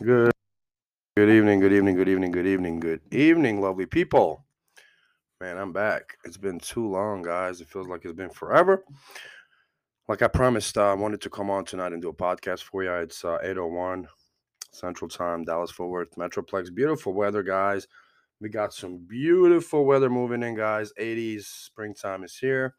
Good 0.00 0.30
good 1.16 1.28
evening, 1.28 1.58
good 1.58 1.72
evening, 1.72 1.96
good 1.96 2.08
evening, 2.08 2.30
good 2.30 2.46
evening, 2.46 2.78
good 2.78 3.00
evening, 3.10 3.60
lovely 3.60 3.84
people. 3.84 4.44
Man, 5.40 5.58
I'm 5.58 5.72
back. 5.72 6.16
It's 6.24 6.36
been 6.36 6.60
too 6.60 6.88
long, 6.88 7.22
guys. 7.22 7.60
It 7.60 7.68
feels 7.68 7.88
like 7.88 8.04
it's 8.04 8.14
been 8.14 8.30
forever. 8.30 8.84
Like 10.06 10.22
I 10.22 10.28
promised, 10.28 10.78
uh, 10.78 10.92
I 10.92 10.94
wanted 10.94 11.20
to 11.22 11.30
come 11.30 11.50
on 11.50 11.64
tonight 11.64 11.92
and 11.92 12.00
do 12.00 12.10
a 12.10 12.14
podcast 12.14 12.62
for 12.62 12.84
you. 12.84 12.92
It's 12.92 13.24
uh, 13.24 13.38
801 13.42 14.06
Central 14.70 15.08
Time, 15.08 15.44
Dallas 15.44 15.72
Fort 15.72 15.90
Worth 15.90 16.14
Metroplex. 16.14 16.72
Beautiful 16.72 17.12
weather, 17.12 17.42
guys. 17.42 17.88
We 18.40 18.50
got 18.50 18.72
some 18.72 18.98
beautiful 18.98 19.84
weather 19.84 20.08
moving 20.08 20.44
in, 20.44 20.54
guys. 20.54 20.92
80s, 21.00 21.42
springtime 21.42 22.22
is 22.22 22.36
here. 22.36 22.76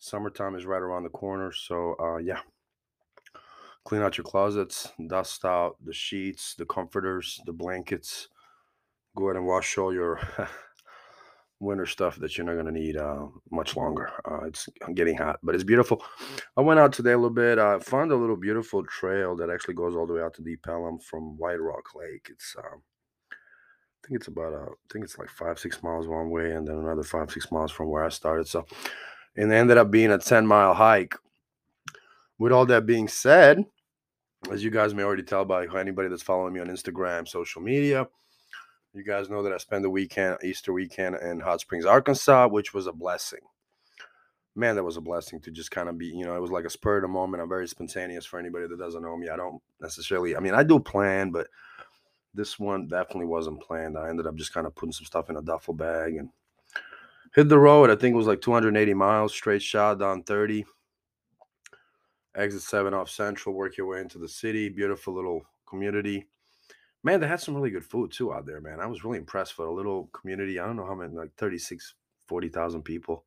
Summertime 0.00 0.56
is 0.56 0.66
right 0.66 0.82
around 0.82 1.04
the 1.04 1.10
corner. 1.10 1.52
So, 1.52 1.94
uh, 2.00 2.16
yeah, 2.16 2.40
clean 3.90 4.02
out 4.02 4.16
your 4.16 4.24
closets, 4.24 4.92
dust 5.08 5.44
out 5.44 5.74
the 5.84 5.92
sheets, 5.92 6.54
the 6.54 6.64
comforters, 6.64 7.40
the 7.44 7.52
blankets. 7.52 8.28
Go 9.16 9.24
ahead 9.24 9.36
and 9.36 9.48
wash 9.48 9.76
all 9.78 9.92
your 9.92 10.20
winter 11.58 11.86
stuff 11.86 12.14
that 12.20 12.38
you're 12.38 12.46
not 12.46 12.52
going 12.52 12.66
to 12.66 12.80
need 12.80 12.96
uh, 12.96 13.26
much 13.50 13.76
longer. 13.76 14.08
Uh, 14.30 14.44
it's 14.44 14.68
getting 14.94 15.16
hot, 15.16 15.40
but 15.42 15.56
it's 15.56 15.64
beautiful. 15.64 16.04
I 16.56 16.60
went 16.60 16.78
out 16.78 16.92
today 16.92 17.10
a 17.10 17.16
little 17.16 17.34
bit. 17.34 17.58
I 17.58 17.80
found 17.80 18.12
a 18.12 18.16
little 18.16 18.36
beautiful 18.36 18.84
trail 18.84 19.34
that 19.34 19.50
actually 19.50 19.74
goes 19.74 19.96
all 19.96 20.06
the 20.06 20.12
way 20.12 20.22
out 20.22 20.34
to 20.34 20.42
Deep 20.42 20.64
Ellum 20.68 21.00
from 21.00 21.36
White 21.36 21.60
Rock 21.60 21.92
Lake. 21.96 22.28
It's 22.30 22.54
um, 22.58 22.82
I 23.32 24.06
think 24.06 24.20
it's 24.20 24.28
about 24.28 24.52
uh, 24.52 24.70
I 24.70 24.92
think 24.92 25.04
it's 25.04 25.18
like 25.18 25.30
five 25.30 25.58
six 25.58 25.82
miles 25.82 26.06
one 26.06 26.30
way, 26.30 26.52
and 26.52 26.64
then 26.64 26.76
another 26.76 27.02
five 27.02 27.32
six 27.32 27.50
miles 27.50 27.72
from 27.72 27.88
where 27.88 28.04
I 28.04 28.10
started. 28.10 28.46
So, 28.46 28.64
and 29.36 29.52
it 29.52 29.56
ended 29.56 29.78
up 29.78 29.90
being 29.90 30.12
a 30.12 30.18
ten 30.18 30.46
mile 30.46 30.74
hike. 30.74 31.16
With 32.38 32.52
all 32.52 32.64
that 32.66 32.86
being 32.86 33.06
said, 33.06 33.66
as 34.50 34.64
you 34.64 34.70
guys 34.70 34.94
may 34.94 35.02
already 35.02 35.22
tell 35.22 35.44
by 35.44 35.66
anybody 35.78 36.08
that's 36.08 36.22
following 36.22 36.54
me 36.54 36.60
on 36.60 36.68
Instagram, 36.68 37.28
social 37.28 37.60
media, 37.60 38.08
you 38.94 39.04
guys 39.04 39.30
know 39.30 39.42
that 39.42 39.52
I 39.52 39.58
spent 39.58 39.82
the 39.82 39.90
weekend, 39.90 40.38
Easter 40.42 40.72
weekend 40.72 41.16
in 41.16 41.40
Hot 41.40 41.60
Springs, 41.60 41.84
Arkansas, 41.84 42.48
which 42.48 42.74
was 42.74 42.86
a 42.86 42.92
blessing. 42.92 43.40
Man, 44.56 44.74
that 44.74 44.82
was 44.82 44.96
a 44.96 45.00
blessing 45.00 45.40
to 45.42 45.50
just 45.50 45.70
kind 45.70 45.88
of 45.88 45.96
be, 45.96 46.06
you 46.06 46.24
know, 46.24 46.36
it 46.36 46.40
was 46.40 46.50
like 46.50 46.64
a 46.64 46.70
spur 46.70 46.96
of 46.96 47.02
the 47.02 47.08
moment. 47.08 47.42
I'm 47.42 47.48
very 47.48 47.68
spontaneous 47.68 48.26
for 48.26 48.38
anybody 48.38 48.66
that 48.66 48.78
doesn't 48.78 49.02
know 49.02 49.16
me. 49.16 49.28
I 49.28 49.36
don't 49.36 49.62
necessarily, 49.80 50.36
I 50.36 50.40
mean, 50.40 50.54
I 50.54 50.64
do 50.64 50.80
plan, 50.80 51.30
but 51.30 51.46
this 52.34 52.58
one 52.58 52.88
definitely 52.88 53.26
wasn't 53.26 53.62
planned. 53.62 53.96
I 53.96 54.08
ended 54.08 54.26
up 54.26 54.34
just 54.34 54.52
kind 54.52 54.66
of 54.66 54.74
putting 54.74 54.92
some 54.92 55.06
stuff 55.06 55.30
in 55.30 55.36
a 55.36 55.42
duffel 55.42 55.74
bag 55.74 56.16
and 56.16 56.30
hit 57.34 57.48
the 57.48 57.58
road. 57.58 57.90
I 57.90 57.96
think 57.96 58.14
it 58.14 58.18
was 58.18 58.26
like 58.26 58.40
280 58.40 58.94
miles 58.94 59.32
straight 59.32 59.62
shot 59.62 60.00
down 60.00 60.24
30 60.24 60.64
exit 62.36 62.62
7 62.62 62.94
off 62.94 63.10
Central, 63.10 63.54
work 63.54 63.76
your 63.76 63.86
way 63.86 64.00
into 64.00 64.18
the 64.18 64.28
city. 64.28 64.68
Beautiful 64.68 65.14
little 65.14 65.42
community. 65.66 66.26
Man, 67.02 67.20
they 67.20 67.26
had 67.26 67.40
some 67.40 67.54
really 67.54 67.70
good 67.70 67.84
food 67.84 68.12
too 68.12 68.32
out 68.32 68.46
there, 68.46 68.60
man. 68.60 68.80
I 68.80 68.86
was 68.86 69.04
really 69.04 69.18
impressed 69.18 69.54
for 69.54 69.66
a 69.66 69.72
little 69.72 70.10
community. 70.12 70.58
I 70.58 70.66
don't 70.66 70.76
know 70.76 70.86
how 70.86 70.94
many, 70.94 71.14
like 71.14 71.34
36, 71.36 71.94
40,000 72.26 72.82
people. 72.82 73.24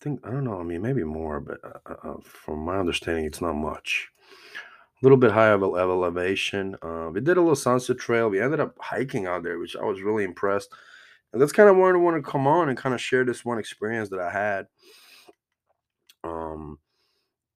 I 0.00 0.04
think, 0.04 0.20
I 0.26 0.30
don't 0.30 0.44
know, 0.44 0.60
I 0.60 0.64
mean, 0.64 0.82
maybe 0.82 1.02
more, 1.02 1.40
but 1.40 1.60
uh, 1.64 1.78
uh, 1.86 2.10
uh 2.10 2.16
from 2.22 2.58
my 2.58 2.78
understanding, 2.78 3.24
it's 3.24 3.40
not 3.40 3.54
much. 3.54 4.08
A 5.02 5.04
little 5.04 5.16
bit 5.16 5.32
higher 5.32 5.54
of 5.54 5.62
elevation. 5.62 6.76
Uh, 6.82 7.10
we 7.12 7.20
did 7.20 7.36
a 7.36 7.40
little 7.40 7.56
sunset 7.56 7.98
trail. 7.98 8.28
We 8.28 8.40
ended 8.40 8.60
up 8.60 8.76
hiking 8.80 9.26
out 9.26 9.42
there, 9.42 9.58
which 9.58 9.76
I 9.76 9.84
was 9.84 10.02
really 10.02 10.24
impressed. 10.24 10.70
And 11.32 11.42
that's 11.42 11.52
kind 11.52 11.68
of 11.68 11.76
where 11.76 11.94
I 11.94 11.98
want 11.98 12.16
to 12.16 12.30
come 12.30 12.46
on 12.46 12.68
and 12.68 12.78
kind 12.78 12.94
of 12.94 13.00
share 13.00 13.24
this 13.24 13.44
one 13.44 13.58
experience 13.58 14.08
that 14.10 14.20
I 14.20 14.30
had. 14.30 14.66
Um, 16.22 16.78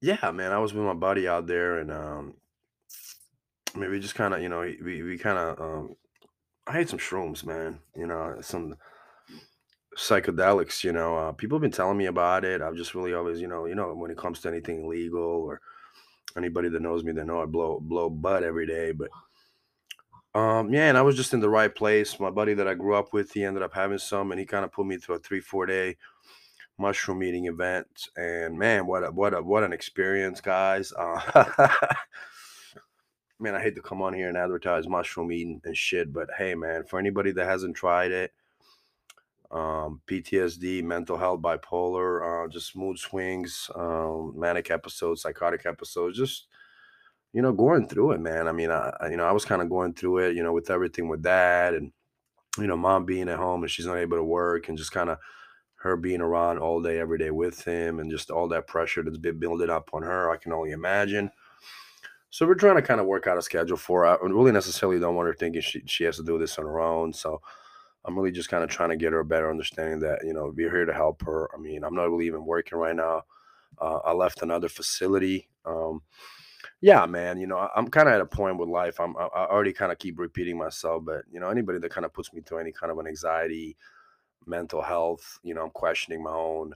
yeah, 0.01 0.31
man, 0.31 0.51
I 0.51 0.59
was 0.59 0.73
with 0.73 0.85
my 0.85 0.93
buddy 0.93 1.27
out 1.27 1.47
there, 1.47 1.79
and 1.79 1.91
um, 1.91 2.35
maybe 3.75 3.99
just 3.99 4.15
kind 4.15 4.33
of, 4.33 4.41
you 4.41 4.49
know, 4.49 4.61
we 4.61 5.03
we 5.03 5.17
kind 5.17 5.37
of, 5.37 5.59
um, 5.61 5.95
I 6.67 6.73
had 6.73 6.89
some 6.89 6.99
shrooms, 6.99 7.45
man. 7.45 7.79
You 7.95 8.07
know, 8.07 8.37
some 8.41 8.75
psychedelics. 9.97 10.83
You 10.83 10.91
know, 10.93 11.17
uh, 11.17 11.31
people 11.31 11.57
have 11.57 11.61
been 11.61 11.71
telling 11.71 11.97
me 11.97 12.05
about 12.05 12.45
it. 12.45 12.61
I've 12.61 12.75
just 12.75 12.95
really 12.95 13.13
always, 13.13 13.41
you 13.41 13.47
know, 13.47 13.65
you 13.65 13.75
know, 13.75 13.93
when 13.93 14.11
it 14.11 14.17
comes 14.17 14.39
to 14.41 14.47
anything 14.49 14.87
legal 14.87 15.21
or 15.21 15.61
anybody 16.37 16.69
that 16.69 16.81
knows 16.81 17.03
me, 17.03 17.11
they 17.11 17.23
know 17.23 17.41
I 17.41 17.45
blow 17.45 17.79
blow 17.79 18.09
bud 18.09 18.43
every 18.43 18.67
day. 18.67 18.91
But 18.91 19.09
um, 20.35 20.71
yeah, 20.73 20.89
and 20.89 20.97
I 20.97 21.01
was 21.01 21.15
just 21.15 21.33
in 21.33 21.39
the 21.39 21.49
right 21.49 21.73
place. 21.73 22.19
My 22.19 22.29
buddy 22.29 22.53
that 22.55 22.67
I 22.67 22.75
grew 22.75 22.95
up 22.95 23.13
with, 23.13 23.31
he 23.31 23.43
ended 23.43 23.63
up 23.63 23.73
having 23.73 23.97
some, 23.97 24.31
and 24.31 24.39
he 24.39 24.45
kind 24.45 24.63
of 24.63 24.71
put 24.71 24.85
me 24.85 24.97
through 24.97 25.15
a 25.15 25.19
three 25.19 25.41
four 25.41 25.65
day 25.65 25.97
mushroom 26.79 27.23
eating 27.23 27.45
event, 27.45 28.09
and 28.17 28.57
man, 28.57 28.87
what 28.87 29.03
a 29.03 29.11
what 29.11 29.33
a 29.33 29.41
what 29.41 29.63
an 29.63 29.73
experience, 29.73 30.41
guys! 30.41 30.91
Uh, 30.97 31.67
man, 33.39 33.55
I 33.55 33.61
hate 33.61 33.75
to 33.75 33.81
come 33.81 34.01
on 34.01 34.13
here 34.13 34.29
and 34.29 34.37
advertise 34.37 34.87
mushroom 34.87 35.31
eating 35.31 35.61
and 35.65 35.77
shit, 35.77 36.11
but 36.13 36.29
hey, 36.37 36.55
man, 36.55 36.83
for 36.85 36.99
anybody 36.99 37.31
that 37.33 37.45
hasn't 37.45 37.75
tried 37.75 38.11
it, 38.11 38.31
um, 39.51 40.01
PTSD, 40.07 40.83
mental 40.83 41.17
health, 41.17 41.41
bipolar, 41.41 42.45
uh, 42.45 42.47
just 42.49 42.75
mood 42.75 42.97
swings, 42.97 43.69
um, 43.75 44.33
manic 44.35 44.71
episodes, 44.71 45.21
psychotic 45.21 45.65
episodes, 45.65 46.17
just 46.17 46.47
you 47.33 47.41
know, 47.43 47.53
going 47.53 47.87
through 47.87 48.13
it, 48.13 48.19
man. 48.19 48.47
I 48.47 48.51
mean, 48.51 48.71
I, 48.71 48.91
you 49.09 49.17
know, 49.17 49.25
I 49.25 49.31
was 49.31 49.45
kind 49.45 49.61
of 49.61 49.69
going 49.69 49.93
through 49.93 50.19
it, 50.19 50.35
you 50.35 50.41
know, 50.41 50.53
with 50.53 50.71
everything 50.71 51.07
with 51.07 51.21
dad 51.21 51.75
and 51.75 51.91
you 52.57 52.67
know, 52.67 52.77
mom 52.77 53.05
being 53.05 53.29
at 53.29 53.37
home 53.37 53.63
and 53.63 53.71
she's 53.71 53.85
not 53.85 53.97
able 53.97 54.17
to 54.17 54.23
work 54.23 54.69
and 54.69 54.77
just 54.77 54.91
kind 54.91 55.09
of 55.09 55.17
her 55.81 55.95
being 55.95 56.21
around 56.21 56.59
all 56.59 56.81
day, 56.81 56.99
every 56.99 57.17
day 57.17 57.31
with 57.31 57.63
him, 57.63 57.99
and 57.99 58.11
just 58.11 58.29
all 58.29 58.47
that 58.49 58.67
pressure 58.67 59.03
that's 59.03 59.17
been 59.17 59.39
building 59.39 59.69
up 59.69 59.89
on 59.93 60.03
her. 60.03 60.29
I 60.29 60.37
can 60.37 60.51
only 60.51 60.71
imagine. 60.71 61.31
So 62.31 62.45
we're 62.45 62.55
trying 62.55 62.75
to 62.75 62.81
kind 62.81 62.99
of 62.99 63.07
work 63.07 63.27
out 63.27 63.37
a 63.37 63.41
schedule 63.41 63.77
for 63.77 64.01
her. 64.01 64.21
I 64.21 64.27
really 64.27 64.51
necessarily 64.51 64.99
don't 64.99 65.15
want 65.15 65.27
her 65.27 65.33
thinking 65.33 65.61
she, 65.61 65.81
she 65.85 66.03
has 66.03 66.17
to 66.17 66.23
do 66.23 66.37
this 66.37 66.59
on 66.59 66.65
her 66.65 66.79
own. 66.79 67.13
So 67.13 67.41
I'm 68.05 68.15
really 68.17 68.31
just 68.31 68.49
kind 68.49 68.63
of 68.63 68.69
trying 68.69 68.89
to 68.89 68.97
get 68.97 69.13
her 69.13 69.19
a 69.19 69.25
better 69.25 69.49
understanding 69.49 69.99
that, 70.01 70.19
you 70.23 70.33
know, 70.33 70.53
we're 70.55 70.69
here 70.69 70.85
to 70.85 70.93
help 70.93 71.23
her. 71.23 71.49
I 71.53 71.57
mean, 71.57 71.83
I'm 71.83 71.95
not 71.95 72.09
really 72.09 72.27
even 72.27 72.45
working 72.45 72.77
right 72.77 72.95
now. 72.95 73.23
Uh, 73.79 73.99
I 74.05 74.13
left 74.13 74.41
another 74.41 74.69
facility. 74.69 75.49
Um, 75.65 76.01
yeah, 76.81 77.05
man, 77.05 77.39
you 77.39 77.47
know, 77.47 77.57
I, 77.57 77.69
am 77.77 77.87
kind 77.87 78.07
of 78.07 78.13
at 78.13 78.21
a 78.21 78.25
point 78.25 78.57
with 78.57 78.69
life. 78.69 78.99
I'm, 78.99 79.17
I, 79.17 79.25
I 79.25 79.47
already 79.47 79.73
kind 79.73 79.91
of 79.91 79.97
keep 79.97 80.19
repeating 80.19 80.57
myself, 80.57 81.03
but, 81.05 81.23
you 81.31 81.39
know, 81.39 81.49
anybody 81.49 81.79
that 81.79 81.91
kind 81.91 82.05
of 82.05 82.13
puts 82.13 82.31
me 82.31 82.41
through 82.41 82.59
any 82.59 82.71
kind 82.71 82.91
of 82.91 82.99
an 82.99 83.07
anxiety, 83.07 83.75
mental 84.45 84.81
health. 84.81 85.39
You 85.43 85.53
know, 85.53 85.63
I'm 85.63 85.71
questioning 85.71 86.23
my 86.23 86.33
own 86.33 86.73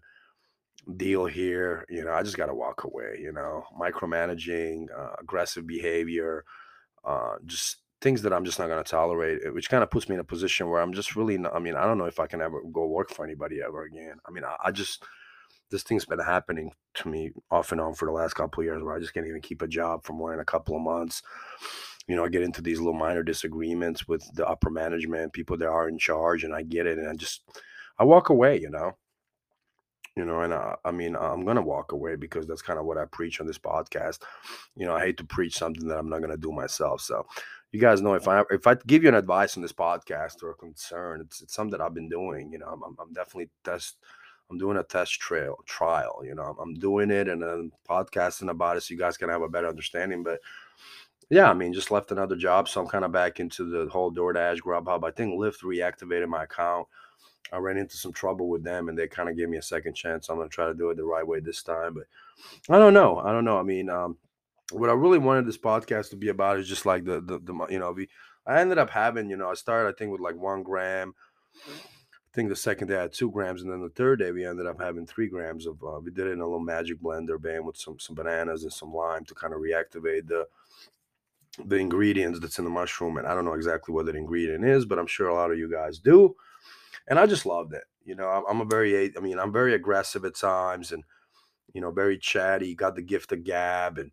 deal 0.97 1.25
here. 1.25 1.85
You 1.90 2.03
know, 2.06 2.13
I 2.13 2.24
just 2.24 2.38
got 2.38 2.47
to 2.47 2.56
walk 2.56 2.84
away. 2.84 3.19
You 3.22 3.31
know, 3.31 3.63
micromanaging, 3.79 4.88
uh, 4.97 5.13
aggressive 5.19 5.68
behavior, 5.68 6.46
uh, 7.06 7.35
just 7.46 7.78
things 8.02 8.22
that 8.22 8.34
I'm 8.34 8.46
just 8.46 8.59
not 8.59 8.68
going 8.68 8.84
to 8.84 8.90
tolerate, 8.90 9.40
eh, 9.46 9.50
which 9.50 9.69
kind 9.69 9.81
of 9.81 9.90
puts 9.90 10.09
me 10.09 10.16
in 10.16 10.19
a 10.22 10.25
position 10.25 10.69
where 10.69 10.81
I'm 10.81 10.94
just 10.94 11.16
really, 11.16 11.38
not, 11.38 11.56
I 11.56 11.59
mean, 11.59 11.75
I 11.75 11.85
don't 11.85 11.97
know 11.97 12.06
if 12.06 12.19
I 12.19 12.28
can 12.28 12.41
ever 12.41 12.62
go 12.72 12.85
work 12.85 13.09
for 13.09 13.23
anybody 13.23 13.62
ever 13.66 13.84
again. 13.84 14.18
I 14.28 14.31
mean, 14.31 14.44
I, 14.44 14.57
I 14.66 14.72
just, 14.72 15.03
this 15.72 15.84
thing's 15.84 16.06
been 16.06 16.19
happening 16.19 16.72
to 16.96 17.07
me 17.07 17.31
off 17.50 17.72
and 17.72 17.79
on 17.79 17.96
for 17.96 18.06
the 18.06 18.12
last 18.12 18.34
couple 18.34 18.63
years 18.63 18.84
where 18.84 18.96
I 18.96 19.00
just 19.00 19.13
can't 19.13 19.25
even 19.25 19.41
keep 19.41 19.62
a 19.62 19.68
job 19.68 20.03
for 20.03 20.13
more 20.13 20.31
than 20.31 20.41
a 20.41 20.46
couple 20.46 20.75
of 20.75 20.81
months 20.81 21.23
you 22.08 22.16
know, 22.16 22.25
I 22.25 22.30
get 22.30 22.44
into 22.44 22.62
these 22.62 22.80
little 22.80 22.94
minor 22.94 23.24
disagreements 23.24 24.08
with 24.08 24.28
the 24.36 24.47
upper 24.47 24.69
management, 24.69 25.34
people 25.34 25.58
that 25.58 25.68
are 25.68 25.88
in 25.88 25.97
charge, 25.97 26.44
and 26.44 26.53
I 26.53 26.64
get 26.64 26.86
it, 26.86 26.97
and 26.97 27.08
I 27.08 27.14
just 27.14 27.44
I 27.97 28.03
walk 28.03 28.30
away, 28.30 28.59
you 28.59 28.69
know. 28.69 28.97
You 30.16 30.25
know, 30.25 30.41
and 30.41 30.53
I, 30.53 30.75
I 30.86 30.91
mean, 30.91 31.16
I'm 31.16 31.44
gonna 31.44 31.62
walk 31.62 31.91
away 31.91 32.16
because 32.16 32.46
that's 32.46 32.62
kind 32.62 32.78
of 32.78 32.86
what 32.86 33.00
I 33.00 33.06
preach 33.06 33.41
on 33.41 33.47
this 33.47 33.58
podcast. 33.58 34.19
You 34.75 34.86
know, 34.86 34.96
I 34.96 35.00
hate 35.00 35.18
to 35.18 35.24
preach 35.24 35.58
something 35.58 35.88
that 35.88 35.97
I'm 35.97 36.09
not 36.09 36.22
gonna 36.22 36.38
do 36.38 36.52
myself. 36.52 37.02
So, 37.02 37.25
you 37.72 37.80
guys 37.80 38.02
know 38.02 38.14
if 38.14 38.28
I 38.28 38.44
if 38.52 38.68
I 38.68 38.75
give 38.85 39.02
you 39.02 39.09
an 39.09 39.16
advice 39.16 39.58
on 39.58 39.64
this 39.64 39.74
podcast 39.74 40.44
or 40.44 40.52
a 40.52 40.56
concern, 40.56 41.22
it's 41.22 41.41
it's 41.41 41.56
something 41.56 41.72
that 41.72 41.81
I've 41.81 41.96
been 41.96 42.09
doing. 42.09 42.52
You 42.52 42.59
know, 42.59 42.68
I'm, 42.68 42.96
I'm 43.00 43.14
definitely 43.14 43.50
test. 43.64 43.97
I'm 44.52 44.59
doing 44.59 44.78
a 44.78 44.84
test 44.84 45.20
trail 45.20 45.58
trial. 45.66 46.22
You 46.24 46.35
know, 46.35 46.44
I'm, 46.44 46.58
I'm 46.59 46.74
doing 46.75 47.09
it 47.09 47.28
and 47.28 47.41
then 47.41 47.72
podcasting 47.90 48.52
about 48.52 48.78
it 48.78 48.81
so 48.81 48.94
you 48.94 49.00
guys 49.00 49.18
can 49.18 49.30
have 49.30 49.41
a 49.41 49.50
better 49.50 49.70
understanding. 49.70 50.22
But 50.22 50.40
yeah, 51.29 51.50
I 51.50 51.53
mean, 51.53 51.73
just 51.73 51.91
left 51.91 52.11
another 52.11 52.35
job, 52.35 52.67
so 52.67 52.81
I'm 52.81 52.88
kind 52.88 53.05
of 53.05 53.11
back 53.11 53.40
into 53.40 53.66
the 53.66 53.90
whole 53.90 54.11
DoorDash, 54.11 54.59
Grubhub. 54.59 55.03
I 55.03 55.11
think 55.11 55.34
Lyft 55.34 55.64
reactivated 55.64 56.28
my 56.28 56.43
account. 56.43 56.87
I 57.52 57.58
ran 57.58 57.78
into 57.78 57.97
some 57.97 58.14
trouble 58.14 58.49
with 58.49 58.64
them, 58.64 58.90
and 58.90 58.97
they 58.97 59.08
kind 59.08 59.29
of 59.29 59.37
gave 59.37 59.49
me 59.49 59.58
a 59.58 59.61
second 59.61 59.93
chance. 59.93 60.29
I'm 60.29 60.37
gonna 60.37 60.49
try 60.49 60.66
to 60.66 60.73
do 60.73 60.90
it 60.90 60.97
the 60.97 61.03
right 61.03 61.25
way 61.25 61.40
this 61.40 61.61
time, 61.61 61.93
but 61.96 62.03
I 62.73 62.79
don't 62.79 62.93
know. 62.93 63.20
I 63.20 63.31
don't 63.31 63.46
know. 63.46 63.58
I 63.58 63.64
mean, 63.64 63.90
um, 63.90 64.17
what 64.72 64.90
I 64.90 64.93
really 64.93 65.20
wanted 65.20 65.46
this 65.46 65.58
podcast 65.58 66.09
to 66.11 66.16
be 66.16 66.29
about 66.29 66.59
is 66.59 66.67
just 66.67 66.85
like 66.85 67.05
the 67.05 67.22
the, 67.22 67.40
the 67.40 67.67
you 67.69 67.79
know, 67.79 67.91
we 67.91 68.09
I 68.46 68.59
ended 68.59 68.78
up 68.78 68.90
having, 68.90 69.29
you 69.29 69.37
know, 69.37 69.49
I 69.49 69.53
started 69.53 69.90
I 69.90 69.97
think 69.97 70.11
with 70.11 70.22
like 70.22 70.35
one 70.35 70.64
gram. 70.64 71.14
I 71.67 72.35
think 72.35 72.49
the 72.49 72.55
second 72.55 72.87
day 72.87 72.97
I 72.97 73.02
had 73.03 73.14
two 73.14 73.29
grams, 73.29 73.61
and 73.61 73.72
then 73.72 73.81
the 73.81 73.90
third 73.90 74.19
day 74.19 74.31
we 74.31 74.46
ended 74.46 74.66
up 74.66 74.81
having 74.81 75.05
three 75.05 75.28
grams 75.28 75.67
of. 75.67 75.84
Uh, 75.84 75.99
we 75.99 76.09
did 76.09 76.26
it 76.26 76.31
in 76.31 76.41
a 76.41 76.46
little 76.46 76.59
magic 76.59 76.99
blender 77.02 77.40
band 77.40 77.66
with 77.66 77.78
some 77.78 77.99
some 77.99 78.16
bananas 78.16 78.64
and 78.64 78.73
some 78.73 78.91
lime 78.91 79.26
to 79.26 79.35
kind 79.35 79.53
of 79.53 79.59
reactivate 79.59 80.28
the 80.28 80.47
the 81.66 81.76
ingredients 81.76 82.40
that's 82.40 82.58
in 82.58 82.66
the 82.66 82.72
mushroom 82.72 83.17
and 83.17 83.28
i 83.28 83.34
don't 83.34 83.46
know 83.46 83.53
exactly 83.53 83.94
what 83.94 84.05
that 84.05 84.16
ingredient 84.16 84.66
is 84.66 84.85
but 84.85 84.97
i'm 84.97 85.08
sure 85.08 85.28
a 85.28 85.34
lot 85.34 85.52
of 85.52 85.58
you 85.58 85.70
guys 85.70 86.00
do 86.00 86.35
and 87.08 87.20
i 87.20 87.26
just 87.26 87.46
loved 87.46 87.73
it 87.73 87.84
you 88.05 88.16
know 88.16 88.28
i'm, 88.50 88.61
a 88.61 88.66
very 88.66 89.16
i 89.16 89.20
mean 89.20 89.38
i'm 89.38 89.53
very 89.53 89.73
aggressive 89.73 90.26
at 90.26 90.35
times 90.35 90.91
and 90.91 91.03
you 91.73 91.82
know 91.82 91.91
very 91.91 92.17
chatty 92.17 92.73
got 92.73 92.96
the 92.96 93.02
gift 93.02 93.32
of 93.32 93.44
gab 93.44 93.97
and 93.97 94.11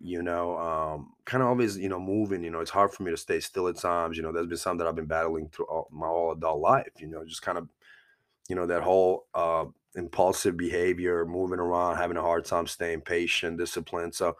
you 0.00 0.22
know, 0.22 0.58
um, 0.58 1.12
kind 1.24 1.42
of 1.42 1.48
always, 1.48 1.78
you 1.78 1.88
know, 1.88 2.00
moving. 2.00 2.42
You 2.44 2.50
know, 2.50 2.60
it's 2.60 2.70
hard 2.70 2.92
for 2.92 3.02
me 3.04 3.10
to 3.10 3.16
stay 3.16 3.40
still 3.40 3.68
at 3.68 3.78
times. 3.78 4.16
You 4.16 4.22
know, 4.22 4.32
there's 4.32 4.46
been 4.46 4.58
some 4.58 4.76
that 4.78 4.86
I've 4.86 4.96
been 4.96 5.06
battling 5.06 5.48
through 5.48 5.66
all, 5.66 5.88
my 5.90 6.06
all 6.06 6.32
adult 6.32 6.60
life. 6.60 6.90
You 6.98 7.06
know, 7.06 7.24
just 7.24 7.42
kind 7.42 7.58
of, 7.58 7.68
you 8.48 8.56
know, 8.56 8.66
that 8.66 8.82
whole 8.82 9.26
uh, 9.34 9.64
impulsive 9.94 10.56
behavior, 10.56 11.24
moving 11.24 11.58
around, 11.58 11.96
having 11.96 12.16
a 12.16 12.22
hard 12.22 12.44
time 12.44 12.66
staying 12.66 13.02
patient, 13.02 13.58
disciplined. 13.58 14.14
So, 14.14 14.36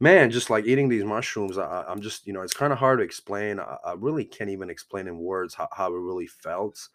man, 0.00 0.30
just 0.30 0.50
like 0.50 0.66
eating 0.66 0.88
these 0.88 1.04
mushrooms, 1.04 1.58
I, 1.58 1.84
I'm 1.86 2.00
just, 2.00 2.26
you 2.26 2.32
know, 2.32 2.40
it's 2.40 2.54
kind 2.54 2.72
of 2.72 2.78
hard 2.78 2.98
to 2.98 3.04
explain. 3.04 3.60
I, 3.60 3.76
I 3.84 3.92
really 3.92 4.24
can't 4.24 4.50
even 4.50 4.70
explain 4.70 5.06
in 5.06 5.18
words 5.18 5.54
how, 5.54 5.68
how 5.72 5.94
it 5.94 5.98
really 5.98 6.26
felt. 6.26 6.88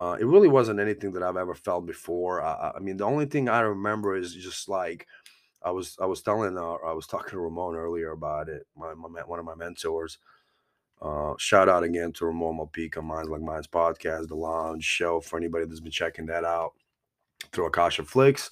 Uh, 0.00 0.16
it 0.18 0.24
really 0.24 0.48
wasn't 0.48 0.80
anything 0.80 1.12
that 1.12 1.22
I've 1.22 1.36
ever 1.36 1.54
felt 1.54 1.86
before. 1.86 2.42
I, 2.42 2.52
I 2.54 2.72
I 2.76 2.78
mean, 2.80 2.96
the 2.96 3.04
only 3.04 3.26
thing 3.26 3.48
I 3.48 3.60
remember 3.60 4.16
is 4.16 4.34
just 4.34 4.68
like 4.68 5.06
I 5.62 5.70
was 5.70 5.96
I 6.00 6.06
was 6.06 6.22
telling 6.22 6.58
uh, 6.58 6.74
I 6.84 6.92
was 6.92 7.06
talking 7.06 7.30
to 7.30 7.38
Ramon 7.38 7.76
earlier 7.76 8.10
about 8.10 8.48
it. 8.48 8.66
My, 8.76 8.94
my 8.94 9.20
one 9.20 9.38
of 9.38 9.44
my 9.44 9.54
mentors. 9.54 10.18
Uh, 11.00 11.34
shout 11.36 11.68
out 11.68 11.82
again 11.82 12.12
to 12.12 12.26
Ramon 12.26 12.58
Malpica, 12.58 13.02
Minds 13.02 13.28
Like 13.28 13.42
Minds 13.42 13.66
podcast, 13.66 14.28
the 14.28 14.36
Lounge 14.36 14.84
show 14.84 15.20
for 15.20 15.36
anybody 15.36 15.66
that's 15.66 15.80
been 15.80 15.90
checking 15.90 16.26
that 16.26 16.44
out 16.44 16.72
through 17.52 17.66
Akasha 17.66 18.04
Flicks. 18.04 18.50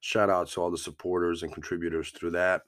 Shout 0.00 0.30
out 0.30 0.48
to 0.48 0.60
all 0.60 0.70
the 0.70 0.78
supporters 0.78 1.42
and 1.42 1.52
contributors 1.52 2.10
through 2.10 2.30
that. 2.32 2.62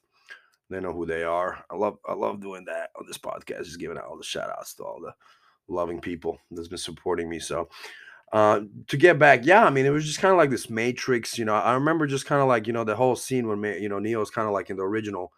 They 0.74 0.80
know 0.80 0.92
who 0.92 1.06
they 1.06 1.22
are. 1.22 1.64
I 1.70 1.76
love 1.76 1.98
I 2.04 2.14
love 2.14 2.40
doing 2.40 2.64
that 2.64 2.90
on 2.98 3.06
this 3.06 3.18
podcast, 3.18 3.64
just 3.64 3.78
giving 3.78 3.96
out 3.96 4.06
all 4.06 4.18
the 4.18 4.24
shout 4.24 4.50
outs 4.50 4.74
to 4.74 4.82
all 4.82 5.00
the 5.00 5.14
loving 5.68 6.00
people 6.00 6.38
that's 6.50 6.68
been 6.68 6.78
supporting 6.78 7.28
me. 7.28 7.38
So 7.38 7.68
uh, 8.32 8.62
to 8.88 8.96
get 8.96 9.16
back, 9.16 9.42
yeah, 9.44 9.64
I 9.64 9.70
mean, 9.70 9.86
it 9.86 9.90
was 9.90 10.04
just 10.04 10.18
kind 10.18 10.32
of 10.32 10.38
like 10.38 10.50
this 10.50 10.68
Matrix, 10.68 11.38
you 11.38 11.44
know. 11.44 11.54
I 11.54 11.74
remember 11.74 12.08
just 12.08 12.26
kind 12.26 12.42
of 12.42 12.48
like, 12.48 12.66
you 12.66 12.72
know, 12.72 12.82
the 12.82 12.96
whole 12.96 13.14
scene 13.14 13.46
when, 13.46 13.62
you 13.80 13.88
know, 13.88 14.00
Neo's 14.00 14.30
kind 14.30 14.48
of 14.48 14.52
like 14.52 14.70
in 14.70 14.76
the 14.76 14.82
original, 14.82 15.32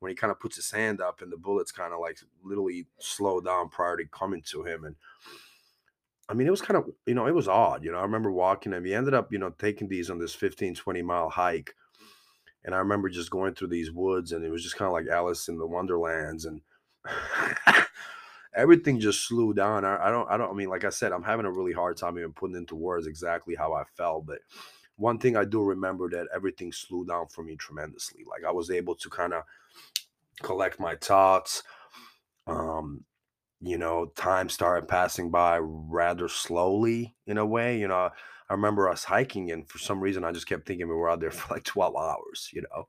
when 0.00 0.10
he 0.10 0.16
kind 0.16 0.32
of 0.32 0.40
puts 0.40 0.56
his 0.56 0.68
hand 0.68 1.00
up 1.00 1.22
and 1.22 1.30
the 1.30 1.36
bullets 1.36 1.70
kind 1.70 1.92
of 1.92 2.00
like 2.00 2.18
literally 2.42 2.86
slow 2.98 3.40
down 3.40 3.68
prior 3.68 3.96
to 3.96 4.04
coming 4.06 4.42
to 4.46 4.64
him. 4.64 4.84
And 4.84 4.96
I 6.28 6.34
mean, 6.34 6.48
it 6.48 6.50
was 6.50 6.60
kind 6.60 6.76
of, 6.76 6.90
you 7.06 7.14
know, 7.14 7.28
it 7.28 7.34
was 7.34 7.46
odd, 7.46 7.84
you 7.84 7.92
know. 7.92 7.98
I 7.98 8.02
remember 8.02 8.32
walking 8.32 8.72
and 8.72 8.82
we 8.82 8.92
ended 8.92 9.14
up, 9.14 9.32
you 9.32 9.38
know, 9.38 9.50
taking 9.50 9.86
these 9.86 10.10
on 10.10 10.18
this 10.18 10.34
15, 10.34 10.74
20 10.74 11.02
mile 11.02 11.28
hike. 11.28 11.76
And 12.64 12.74
I 12.74 12.78
remember 12.78 13.08
just 13.08 13.30
going 13.30 13.54
through 13.54 13.68
these 13.68 13.90
woods 13.90 14.32
and 14.32 14.44
it 14.44 14.50
was 14.50 14.62
just 14.62 14.76
kind 14.76 14.86
of 14.86 14.92
like 14.92 15.08
Alice 15.08 15.48
in 15.48 15.58
the 15.58 15.66
Wonderlands. 15.66 16.44
And 16.44 16.60
everything 18.54 19.00
just 19.00 19.26
slew 19.26 19.54
down. 19.54 19.84
I, 19.84 20.08
I, 20.08 20.10
don't, 20.10 20.30
I 20.30 20.36
don't, 20.36 20.50
I 20.50 20.54
mean, 20.54 20.68
like 20.68 20.84
I 20.84 20.90
said, 20.90 21.12
I'm 21.12 21.22
having 21.22 21.46
a 21.46 21.50
really 21.50 21.72
hard 21.72 21.96
time 21.96 22.18
even 22.18 22.32
putting 22.32 22.56
into 22.56 22.76
words 22.76 23.06
exactly 23.06 23.54
how 23.54 23.72
I 23.72 23.84
felt. 23.96 24.26
But 24.26 24.38
one 24.96 25.18
thing 25.18 25.36
I 25.36 25.44
do 25.44 25.62
remember 25.62 26.08
that 26.10 26.28
everything 26.34 26.72
slew 26.72 27.04
down 27.04 27.26
for 27.28 27.42
me 27.42 27.56
tremendously. 27.56 28.24
Like 28.28 28.44
I 28.46 28.52
was 28.52 28.70
able 28.70 28.94
to 28.96 29.10
kind 29.10 29.32
of 29.32 29.42
collect 30.42 30.78
my 30.78 30.96
thoughts. 30.96 31.62
Um, 32.46 33.04
you 33.62 33.78
know, 33.78 34.06
time 34.16 34.48
started 34.48 34.88
passing 34.88 35.30
by 35.30 35.58
rather 35.58 36.28
slowly 36.28 37.14
in 37.26 37.38
a 37.38 37.46
way. 37.46 37.78
You 37.78 37.88
know, 37.88 38.10
I 38.50 38.52
remember 38.52 38.88
us 38.88 39.04
hiking, 39.04 39.52
and 39.52 39.68
for 39.68 39.78
some 39.78 40.00
reason, 40.00 40.24
I 40.24 40.32
just 40.32 40.48
kept 40.48 40.66
thinking 40.66 40.88
we 40.88 40.94
were 40.94 41.08
out 41.08 41.20
there 41.20 41.30
for 41.30 41.54
like 41.54 41.64
12 41.64 41.96
hours, 41.96 42.50
you 42.52 42.62
know. 42.62 42.88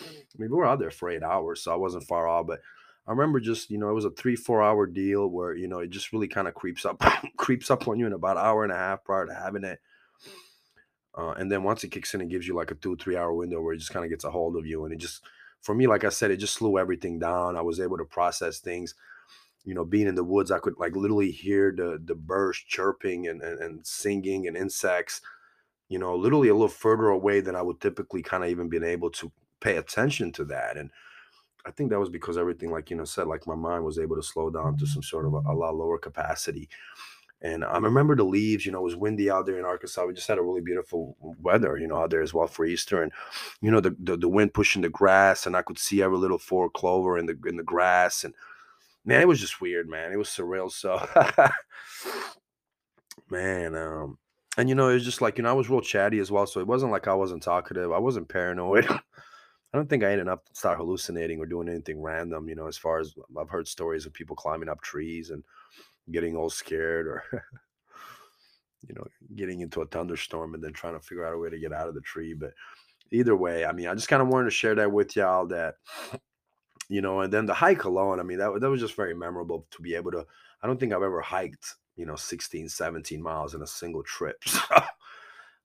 I 0.00 0.38
mean, 0.38 0.50
we 0.50 0.56
were 0.56 0.64
out 0.64 0.78
there 0.78 0.90
for 0.90 1.10
eight 1.10 1.24
hours, 1.24 1.62
so 1.62 1.72
I 1.72 1.76
wasn't 1.76 2.06
far 2.06 2.28
off, 2.28 2.46
but 2.46 2.60
I 3.06 3.10
remember 3.10 3.40
just, 3.40 3.68
you 3.68 3.78
know, 3.78 3.90
it 3.90 3.94
was 3.94 4.04
a 4.04 4.10
three, 4.10 4.36
four 4.36 4.62
hour 4.62 4.86
deal 4.86 5.26
where, 5.26 5.54
you 5.56 5.66
know, 5.66 5.80
it 5.80 5.90
just 5.90 6.12
really 6.12 6.28
kind 6.28 6.46
of 6.46 6.54
creeps 6.54 6.84
up, 6.84 7.02
creeps 7.36 7.70
up 7.70 7.88
on 7.88 7.98
you 7.98 8.06
in 8.06 8.12
about 8.12 8.36
an 8.36 8.44
hour 8.44 8.62
and 8.62 8.72
a 8.72 8.76
half 8.76 9.04
prior 9.04 9.26
to 9.26 9.34
having 9.34 9.64
it. 9.64 9.80
Uh, 11.18 11.32
and 11.32 11.50
then 11.50 11.64
once 11.64 11.82
it 11.82 11.90
kicks 11.90 12.14
in, 12.14 12.20
it 12.20 12.28
gives 12.28 12.46
you 12.46 12.54
like 12.54 12.70
a 12.70 12.76
two, 12.76 12.96
three 12.96 13.16
hour 13.16 13.34
window 13.34 13.60
where 13.60 13.74
it 13.74 13.78
just 13.78 13.92
kind 13.92 14.04
of 14.04 14.10
gets 14.10 14.24
a 14.24 14.30
hold 14.30 14.56
of 14.56 14.66
you. 14.66 14.84
And 14.84 14.94
it 14.94 14.98
just, 14.98 15.22
for 15.60 15.74
me, 15.74 15.88
like 15.88 16.04
I 16.04 16.08
said, 16.10 16.30
it 16.30 16.36
just 16.36 16.54
slew 16.54 16.78
everything 16.78 17.18
down. 17.18 17.56
I 17.56 17.60
was 17.60 17.80
able 17.80 17.98
to 17.98 18.04
process 18.04 18.60
things. 18.60 18.94
You 19.64 19.74
know, 19.74 19.84
being 19.84 20.08
in 20.08 20.14
the 20.14 20.24
woods, 20.24 20.50
I 20.50 20.58
could 20.58 20.74
like 20.78 20.96
literally 20.96 21.30
hear 21.30 21.72
the 21.76 22.00
the 22.04 22.14
birds 22.14 22.58
chirping 22.58 23.28
and, 23.28 23.42
and, 23.42 23.60
and 23.60 23.86
singing 23.86 24.48
and 24.48 24.56
insects, 24.56 25.20
you 25.88 25.98
know, 25.98 26.16
literally 26.16 26.48
a 26.48 26.54
little 26.54 26.68
further 26.68 27.08
away 27.08 27.40
than 27.40 27.54
I 27.54 27.62
would 27.62 27.80
typically 27.80 28.22
kind 28.22 28.42
of 28.42 28.50
even 28.50 28.68
been 28.68 28.84
able 28.84 29.10
to 29.10 29.30
pay 29.60 29.76
attention 29.76 30.32
to 30.32 30.44
that. 30.46 30.76
And 30.76 30.90
I 31.64 31.70
think 31.70 31.90
that 31.90 32.00
was 32.00 32.08
because 32.08 32.36
everything, 32.36 32.72
like 32.72 32.90
you 32.90 32.96
know, 32.96 33.04
said 33.04 33.28
like 33.28 33.46
my 33.46 33.54
mind 33.54 33.84
was 33.84 33.98
able 33.98 34.16
to 34.16 34.22
slow 34.22 34.50
down 34.50 34.76
to 34.78 34.86
some 34.86 35.02
sort 35.02 35.26
of 35.26 35.34
a, 35.34 35.38
a 35.38 35.54
lot 35.54 35.76
lower 35.76 35.98
capacity. 35.98 36.68
And 37.42 37.64
I 37.64 37.76
remember 37.78 38.14
the 38.14 38.22
leaves, 38.22 38.64
you 38.64 38.70
know, 38.70 38.78
it 38.78 38.84
was 38.84 38.94
windy 38.94 39.28
out 39.28 39.46
there 39.46 39.58
in 39.58 39.64
Arkansas. 39.64 40.06
We 40.06 40.14
just 40.14 40.28
had 40.28 40.38
a 40.38 40.42
really 40.42 40.60
beautiful 40.60 41.16
weather, 41.20 41.76
you 41.76 41.88
know, 41.88 41.96
out 41.96 42.10
there 42.10 42.22
as 42.22 42.32
well 42.32 42.46
for 42.46 42.64
Easter. 42.64 43.02
And, 43.02 43.10
you 43.60 43.70
know, 43.70 43.80
the, 43.80 43.96
the, 43.98 44.16
the 44.16 44.28
wind 44.28 44.54
pushing 44.54 44.82
the 44.82 44.88
grass 44.88 45.44
and 45.44 45.56
I 45.56 45.62
could 45.62 45.78
see 45.78 46.02
every 46.02 46.18
little 46.18 46.38
four 46.38 46.70
clover 46.70 47.18
in 47.18 47.26
the 47.26 47.36
in 47.46 47.56
the 47.56 47.64
grass. 47.64 48.22
And 48.22 48.32
man, 49.04 49.20
it 49.20 49.28
was 49.28 49.40
just 49.40 49.60
weird, 49.60 49.88
man. 49.88 50.12
It 50.12 50.18
was 50.18 50.28
surreal. 50.28 50.70
So 50.70 51.04
man, 53.30 53.74
um, 53.74 54.18
and 54.56 54.68
you 54.68 54.74
know, 54.74 54.88
it 54.88 54.94
was 54.94 55.04
just 55.04 55.22
like, 55.22 55.38
you 55.38 55.44
know, 55.44 55.50
I 55.50 55.54
was 55.54 55.70
real 55.70 55.80
chatty 55.80 56.18
as 56.18 56.30
well. 56.30 56.46
So 56.46 56.60
it 56.60 56.66
wasn't 56.66 56.92
like 56.92 57.08
I 57.08 57.14
wasn't 57.14 57.42
talkative. 57.42 57.92
I 57.92 57.98
wasn't 57.98 58.28
paranoid. 58.28 58.86
I 58.90 59.78
don't 59.78 59.88
think 59.88 60.04
I 60.04 60.12
ended 60.12 60.28
up 60.28 60.44
start 60.52 60.76
hallucinating 60.76 61.40
or 61.40 61.46
doing 61.46 61.68
anything 61.68 62.02
random. 62.02 62.48
You 62.48 62.54
know, 62.54 62.66
as 62.66 62.76
far 62.76 62.98
as 62.98 63.14
I've 63.38 63.48
heard 63.48 63.66
stories 63.66 64.04
of 64.04 64.12
people 64.12 64.36
climbing 64.36 64.68
up 64.68 64.82
trees 64.82 65.30
and 65.30 65.42
getting 66.10 66.36
all 66.36 66.50
scared 66.50 67.06
or 67.06 67.22
you 68.86 68.94
know 68.94 69.06
getting 69.36 69.60
into 69.60 69.80
a 69.80 69.86
thunderstorm 69.86 70.54
and 70.54 70.62
then 70.62 70.72
trying 70.72 70.94
to 70.94 71.00
figure 71.00 71.24
out 71.24 71.32
a 71.32 71.38
way 71.38 71.48
to 71.48 71.58
get 71.58 71.72
out 71.72 71.88
of 71.88 71.94
the 71.94 72.00
tree. 72.02 72.34
But 72.34 72.52
either 73.10 73.34
way, 73.34 73.64
I 73.64 73.72
mean, 73.72 73.88
I 73.88 73.94
just 73.94 74.08
kind 74.08 74.20
of 74.20 74.28
wanted 74.28 74.46
to 74.46 74.50
share 74.50 74.74
that 74.74 74.92
with 74.92 75.16
y'all 75.16 75.46
that 75.46 75.76
you 76.92 77.00
know, 77.00 77.20
and 77.20 77.32
then 77.32 77.46
the 77.46 77.54
hike 77.54 77.84
alone, 77.84 78.20
I 78.20 78.22
mean, 78.22 78.38
that 78.38 78.60
that 78.60 78.70
was 78.70 78.80
just 78.80 78.96
very 78.96 79.14
memorable 79.14 79.66
to 79.70 79.82
be 79.82 79.94
able 79.94 80.12
to. 80.12 80.26
I 80.62 80.66
don't 80.66 80.78
think 80.78 80.92
I've 80.92 81.02
ever 81.02 81.20
hiked 81.20 81.74
you 81.96 82.06
know 82.06 82.16
16 82.16 82.70
17 82.70 83.22
miles 83.22 83.54
in 83.54 83.60
a 83.60 83.66
single 83.66 84.02
trip 84.02 84.42
so 84.46 84.62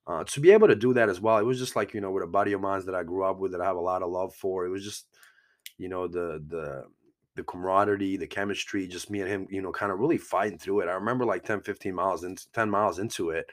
uh, 0.08 0.24
to 0.24 0.40
be 0.40 0.52
able 0.52 0.70
to 0.70 0.76
do 0.76 0.94
that 0.94 1.10
as 1.10 1.20
well, 1.20 1.38
it 1.38 1.44
was 1.44 1.60
just 1.60 1.76
like 1.76 1.94
you 1.94 2.00
know 2.00 2.12
with 2.12 2.24
a 2.24 2.28
buddy 2.28 2.54
of 2.54 2.62
mine 2.62 2.86
that 2.86 2.96
I 2.96 3.04
grew 3.04 3.26
up 3.26 3.40
with 3.40 3.52
that 3.52 3.62
I 3.62 3.66
have 3.66 3.76
a 3.76 3.82
lot 3.82 4.02
of 4.02 4.10
love 4.10 4.34
for. 4.34 4.66
It 4.66 4.70
was 4.70 4.84
just 4.84 5.06
you 5.78 5.90
know 5.90 6.08
the 6.08 6.42
the 6.48 6.86
the 7.36 7.44
camaraderie, 7.44 8.18
the 8.18 8.26
chemistry, 8.26 8.88
just 8.88 9.12
me 9.12 9.22
and 9.22 9.30
him, 9.30 9.48
you 9.52 9.62
know, 9.62 9.72
kind 9.72 9.92
of 9.92 10.00
really 10.00 10.18
fighting 10.18 10.58
through 10.58 10.80
it. 10.80 10.88
I 10.88 10.94
remember 10.94 11.24
like 11.24 11.44
10, 11.44 11.62
15 11.62 11.94
miles 11.94 12.24
into 12.24 12.52
10 12.54 12.68
miles 12.68 12.98
into 12.98 13.30
it, 13.30 13.46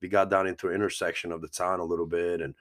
we 0.00 0.08
got 0.08 0.30
down 0.30 0.46
into 0.46 0.68
an 0.68 0.74
intersection 0.74 1.32
of 1.32 1.40
the 1.40 1.48
town 1.48 1.80
a 1.80 1.84
little 1.84 2.06
bit. 2.06 2.40
And 2.40 2.54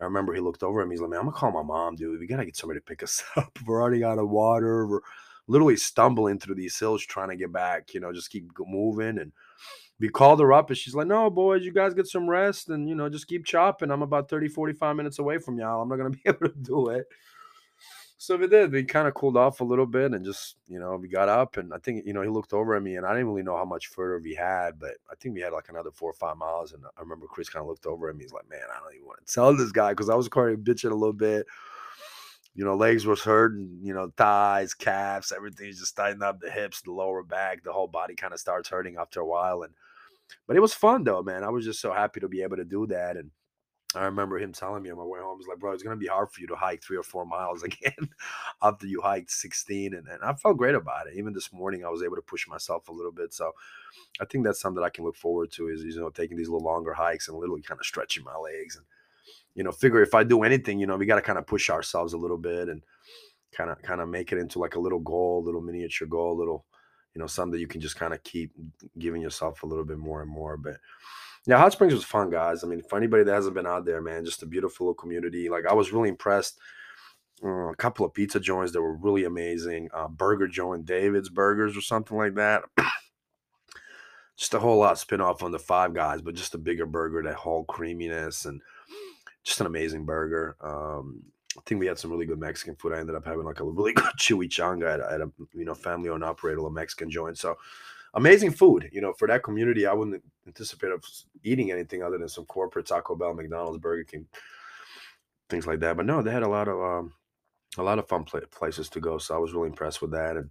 I 0.00 0.04
remember 0.04 0.34
he 0.34 0.40
looked 0.40 0.62
over 0.62 0.80
at 0.80 0.88
me. 0.88 0.94
He's 0.94 1.00
like, 1.00 1.10
man, 1.10 1.20
I'm 1.20 1.26
gonna 1.26 1.36
call 1.36 1.52
my 1.52 1.62
mom, 1.62 1.96
dude. 1.96 2.20
We 2.20 2.26
gotta 2.26 2.44
get 2.44 2.56
somebody 2.56 2.80
to 2.80 2.84
pick 2.84 3.02
us 3.02 3.22
up. 3.36 3.58
We're 3.66 3.80
already 3.80 4.04
out 4.04 4.18
of 4.18 4.28
water. 4.28 4.86
We're 4.86 5.00
literally 5.46 5.76
stumbling 5.76 6.38
through 6.38 6.54
these 6.54 6.78
hills 6.78 7.04
trying 7.04 7.28
to 7.28 7.36
get 7.36 7.52
back, 7.52 7.92
you 7.94 8.00
know, 8.00 8.12
just 8.12 8.30
keep 8.30 8.50
moving. 8.58 9.18
And 9.18 9.32
we 10.00 10.08
called 10.08 10.40
her 10.40 10.52
up 10.52 10.70
and 10.70 10.78
she's 10.78 10.94
like, 10.94 11.06
no, 11.06 11.30
boys, 11.30 11.64
you 11.64 11.72
guys 11.72 11.94
get 11.94 12.06
some 12.06 12.28
rest 12.28 12.68
and, 12.68 12.88
you 12.88 12.94
know, 12.94 13.08
just 13.08 13.28
keep 13.28 13.44
chopping. 13.44 13.90
I'm 13.90 14.02
about 14.02 14.28
30, 14.28 14.48
45 14.48 14.96
minutes 14.96 15.18
away 15.18 15.38
from 15.38 15.58
y'all. 15.58 15.82
I'm 15.82 15.88
not 15.88 15.96
to 15.96 16.10
be 16.10 16.22
able 16.26 16.48
to 16.48 16.54
do 16.60 16.88
it. 16.88 17.06
So 18.24 18.38
we 18.38 18.46
did. 18.46 18.72
We 18.72 18.84
kind 18.84 19.06
of 19.06 19.12
cooled 19.12 19.36
off 19.36 19.60
a 19.60 19.64
little 19.64 19.84
bit 19.84 20.12
and 20.12 20.24
just, 20.24 20.56
you 20.66 20.80
know, 20.80 20.96
we 20.96 21.08
got 21.08 21.28
up 21.28 21.58
and 21.58 21.74
I 21.74 21.76
think, 21.76 22.06
you 22.06 22.14
know, 22.14 22.22
he 22.22 22.28
looked 22.30 22.54
over 22.54 22.74
at 22.74 22.82
me 22.82 22.96
and 22.96 23.04
I 23.04 23.12
didn't 23.12 23.28
really 23.28 23.42
know 23.42 23.54
how 23.54 23.66
much 23.66 23.88
further 23.88 24.18
we 24.18 24.34
had, 24.34 24.78
but 24.78 24.92
I 25.12 25.14
think 25.16 25.34
we 25.34 25.42
had 25.42 25.52
like 25.52 25.68
another 25.68 25.90
four 25.90 26.08
or 26.08 26.14
five 26.14 26.38
miles. 26.38 26.72
And 26.72 26.82
I 26.86 27.02
remember 27.02 27.26
Chris 27.26 27.50
kind 27.50 27.62
of 27.62 27.68
looked 27.68 27.84
over 27.84 28.08
at 28.08 28.16
me. 28.16 28.24
He's 28.24 28.32
like, 28.32 28.48
man, 28.48 28.62
I 28.74 28.80
don't 28.80 28.94
even 28.94 29.06
want 29.06 29.18
to 29.26 29.30
tell 29.30 29.54
this 29.54 29.72
guy 29.72 29.90
because 29.90 30.08
I 30.08 30.14
was 30.14 30.30
kind 30.30 30.54
of 30.54 30.60
bitching 30.60 30.90
a 30.90 30.94
little 30.94 31.12
bit. 31.12 31.44
You 32.54 32.64
know, 32.64 32.74
legs 32.74 33.04
was 33.04 33.20
hurting, 33.20 33.80
you 33.82 33.92
know, 33.92 34.10
thighs, 34.16 34.72
calves, 34.72 35.30
everything's 35.30 35.80
just 35.80 35.94
tightened 35.94 36.22
up, 36.22 36.40
the 36.40 36.50
hips, 36.50 36.80
the 36.80 36.92
lower 36.92 37.24
back, 37.24 37.62
the 37.62 37.74
whole 37.74 37.88
body 37.88 38.14
kind 38.14 38.32
of 38.32 38.40
starts 38.40 38.70
hurting 38.70 38.96
after 38.98 39.20
a 39.20 39.26
while. 39.26 39.64
And 39.64 39.74
but 40.46 40.56
it 40.56 40.60
was 40.60 40.72
fun 40.72 41.04
though, 41.04 41.22
man. 41.22 41.44
I 41.44 41.50
was 41.50 41.66
just 41.66 41.82
so 41.82 41.92
happy 41.92 42.20
to 42.20 42.28
be 42.28 42.40
able 42.40 42.56
to 42.56 42.64
do 42.64 42.86
that. 42.86 43.18
And 43.18 43.30
I 43.96 44.04
remember 44.04 44.38
him 44.38 44.52
telling 44.52 44.82
me 44.82 44.90
on 44.90 44.98
my 44.98 45.04
way 45.04 45.20
home, 45.20 45.38
he's 45.38 45.48
like, 45.48 45.58
bro, 45.58 45.72
it's 45.72 45.82
gonna 45.82 45.96
be 45.96 46.06
hard 46.06 46.30
for 46.30 46.40
you 46.40 46.46
to 46.48 46.56
hike 46.56 46.82
three 46.82 46.96
or 46.96 47.02
four 47.02 47.26
miles 47.26 47.62
again 47.64 48.10
after 48.62 48.86
you 48.86 49.00
hiked 49.00 49.30
16. 49.30 49.94
And, 49.94 50.06
and 50.08 50.22
I 50.22 50.34
felt 50.34 50.56
great 50.56 50.74
about 50.74 51.06
it. 51.06 51.14
Even 51.16 51.32
this 51.32 51.52
morning 51.52 51.84
I 51.84 51.90
was 51.90 52.02
able 52.02 52.16
to 52.16 52.22
push 52.22 52.48
myself 52.48 52.88
a 52.88 52.92
little 52.92 53.12
bit. 53.12 53.34
So 53.34 53.52
I 54.20 54.24
think 54.24 54.44
that's 54.44 54.60
something 54.60 54.80
that 54.80 54.86
I 54.86 54.90
can 54.90 55.04
look 55.04 55.16
forward 55.16 55.50
to 55.52 55.68
is 55.68 55.84
you 55.84 56.00
know 56.00 56.10
taking 56.10 56.36
these 56.36 56.48
little 56.48 56.66
longer 56.66 56.94
hikes 56.94 57.28
and 57.28 57.38
literally 57.38 57.62
kind 57.62 57.80
of 57.80 57.86
stretching 57.86 58.24
my 58.24 58.36
legs 58.36 58.76
and 58.76 58.84
you 59.54 59.64
know 59.64 59.72
figure 59.72 60.02
if 60.02 60.14
I 60.14 60.24
do 60.24 60.42
anything, 60.42 60.78
you 60.78 60.86
know, 60.86 60.96
we 60.96 61.06
gotta 61.06 61.22
kind 61.22 61.38
of 61.38 61.46
push 61.46 61.70
ourselves 61.70 62.12
a 62.12 62.18
little 62.18 62.38
bit 62.38 62.68
and 62.68 62.82
kind 63.52 63.70
of 63.70 63.80
kind 63.82 64.00
of 64.00 64.08
make 64.08 64.32
it 64.32 64.38
into 64.38 64.58
like 64.58 64.74
a 64.74 64.80
little 64.80 65.00
goal, 65.00 65.40
a 65.42 65.46
little 65.46 65.60
miniature 65.60 66.08
goal, 66.08 66.32
a 66.32 66.40
little 66.40 66.64
you 67.14 67.20
know, 67.20 67.26
something 67.26 67.52
that 67.52 67.60
you 67.60 67.68
can 67.68 67.80
just 67.80 67.96
kind 67.96 68.12
of 68.12 68.22
keep 68.24 68.52
giving 68.98 69.22
yourself 69.22 69.62
a 69.62 69.66
little 69.66 69.84
bit 69.84 69.98
more 69.98 70.20
and 70.20 70.30
more. 70.30 70.56
But 70.56 70.78
yeah, 71.46 71.58
Hot 71.58 71.72
Springs 71.72 71.92
was 71.92 72.04
fun, 72.04 72.30
guys. 72.30 72.64
I 72.64 72.66
mean, 72.66 72.82
for 72.82 72.96
anybody 72.96 73.24
that 73.24 73.34
hasn't 73.34 73.54
been 73.54 73.66
out 73.66 73.84
there, 73.84 74.00
man, 74.00 74.24
just 74.24 74.42
a 74.42 74.46
beautiful 74.46 74.86
little 74.86 74.94
community. 74.94 75.48
Like 75.48 75.66
I 75.66 75.74
was 75.74 75.92
really 75.92 76.08
impressed. 76.08 76.58
Uh, 77.42 77.68
a 77.68 77.76
couple 77.76 78.06
of 78.06 78.14
pizza 78.14 78.40
joints 78.40 78.72
that 78.72 78.80
were 78.80 78.96
really 78.96 79.24
amazing. 79.24 79.90
Uh, 79.92 80.08
burger 80.08 80.48
joint, 80.48 80.86
David's 80.86 81.28
Burgers 81.28 81.76
or 81.76 81.82
something 81.82 82.16
like 82.16 82.34
that. 82.36 82.62
just 84.36 84.54
a 84.54 84.58
whole 84.58 84.78
lot 84.78 84.98
spin 84.98 85.20
off 85.20 85.42
on 85.42 85.52
the 85.52 85.58
Five 85.58 85.92
Guys, 85.92 86.22
but 86.22 86.34
just 86.34 86.54
a 86.54 86.58
bigger 86.58 86.86
burger, 86.86 87.22
that 87.22 87.34
whole 87.34 87.64
creaminess 87.64 88.46
and 88.46 88.62
just 89.42 89.60
an 89.60 89.66
amazing 89.66 90.06
burger. 90.06 90.56
Um, 90.62 91.22
I 91.58 91.60
think 91.66 91.78
we 91.78 91.86
had 91.86 91.98
some 91.98 92.10
really 92.10 92.26
good 92.26 92.40
Mexican 92.40 92.76
food. 92.76 92.94
I 92.94 92.98
ended 92.98 93.14
up 93.14 93.26
having 93.26 93.44
like 93.44 93.60
a 93.60 93.64
really 93.64 93.92
good 93.94 94.14
chimichanga 94.18 94.94
at, 94.94 95.00
at 95.00 95.20
a 95.20 95.30
you 95.52 95.64
know 95.64 95.74
family 95.74 96.08
owned 96.08 96.24
operator, 96.24 96.64
a 96.64 96.70
Mexican 96.70 97.10
joint. 97.10 97.36
So 97.36 97.56
amazing 98.14 98.52
food. 98.52 98.88
You 98.92 99.00
know, 99.00 99.12
for 99.12 99.28
that 99.28 99.42
community, 99.42 99.86
I 99.86 99.92
wouldn't 99.92 100.22
anticipate 100.46 100.92
of 100.92 101.04
eating 101.42 101.70
anything 101.70 102.02
other 102.02 102.18
than 102.18 102.28
some 102.28 102.46
corporate 102.46 102.86
Taco 102.86 103.14
Bell, 103.14 103.34
McDonald's, 103.34 103.78
Burger 103.78 104.04
King, 104.04 104.26
things 105.50 105.66
like 105.66 105.80
that. 105.80 105.96
But 105.96 106.06
no, 106.06 106.22
they 106.22 106.30
had 106.30 106.42
a 106.42 106.48
lot 106.48 106.68
of 106.68 106.80
um, 106.80 107.12
a 107.78 107.82
lot 107.82 107.98
of 107.98 108.08
fun 108.08 108.24
places 108.24 108.88
to 108.90 109.00
go. 109.00 109.18
So 109.18 109.34
I 109.34 109.38
was 109.38 109.52
really 109.52 109.68
impressed 109.68 110.00
with 110.00 110.12
that, 110.12 110.36
and 110.36 110.50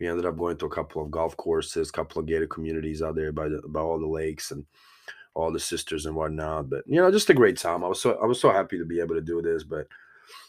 we 0.00 0.06
ended 0.06 0.26
up 0.26 0.38
going 0.38 0.56
to 0.58 0.66
a 0.66 0.70
couple 0.70 1.02
of 1.02 1.10
golf 1.10 1.36
courses, 1.36 1.88
a 1.88 1.92
couple 1.92 2.20
of 2.20 2.26
gated 2.26 2.50
communities 2.50 3.02
out 3.02 3.16
there 3.16 3.32
by 3.32 3.48
the, 3.48 3.62
by 3.68 3.80
all 3.80 3.98
the 3.98 4.06
lakes 4.06 4.50
and 4.50 4.64
all 5.34 5.52
the 5.52 5.60
sisters 5.60 6.06
and 6.06 6.14
whatnot. 6.14 6.70
But 6.70 6.84
you 6.86 6.96
know, 6.96 7.10
just 7.10 7.30
a 7.30 7.34
great 7.34 7.58
time. 7.58 7.84
I 7.84 7.88
was 7.88 8.00
so 8.00 8.18
I 8.22 8.26
was 8.26 8.40
so 8.40 8.50
happy 8.50 8.78
to 8.78 8.84
be 8.84 9.00
able 9.00 9.14
to 9.14 9.20
do 9.20 9.42
this. 9.42 9.64
But 9.64 9.86